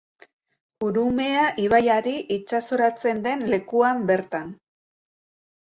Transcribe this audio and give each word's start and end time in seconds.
Urumea 0.87 1.43
ibaiari 1.65 2.15
itsasoratzen 2.37 3.23
den 3.29 3.47
lekuan 3.55 4.05
bertan. 4.13 4.53